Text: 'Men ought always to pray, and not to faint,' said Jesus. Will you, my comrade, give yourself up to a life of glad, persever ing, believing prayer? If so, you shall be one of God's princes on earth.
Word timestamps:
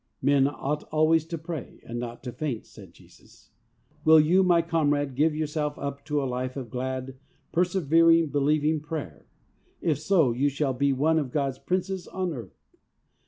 'Men 0.23 0.47
ought 0.47 0.81
always 0.85 1.25
to 1.27 1.37
pray, 1.37 1.79
and 1.85 1.99
not 1.99 2.23
to 2.23 2.31
faint,' 2.31 2.65
said 2.65 2.91
Jesus. 2.91 3.51
Will 4.03 4.19
you, 4.19 4.41
my 4.41 4.63
comrade, 4.63 5.13
give 5.13 5.35
yourself 5.35 5.77
up 5.77 6.03
to 6.05 6.23
a 6.23 6.25
life 6.25 6.55
of 6.57 6.71
glad, 6.71 7.19
persever 7.51 8.09
ing, 8.09 8.29
believing 8.31 8.79
prayer? 8.79 9.27
If 9.79 9.99
so, 9.99 10.31
you 10.31 10.49
shall 10.49 10.73
be 10.73 10.91
one 10.91 11.19
of 11.19 11.29
God's 11.31 11.59
princes 11.59 12.07
on 12.07 12.33
earth. 12.33 12.65